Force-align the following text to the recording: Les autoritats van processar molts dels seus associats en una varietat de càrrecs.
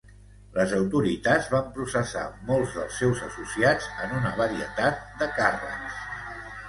Les 0.53 0.71
autoritats 0.77 1.49
van 1.55 1.67
processar 1.75 2.23
molts 2.47 2.73
dels 2.77 2.97
seus 3.03 3.21
associats 3.29 3.91
en 4.07 4.17
una 4.21 4.33
varietat 4.41 5.05
de 5.21 5.29
càrrecs. 5.37 6.01